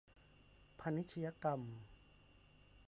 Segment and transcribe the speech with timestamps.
[0.79, 1.61] พาณิชยกรรม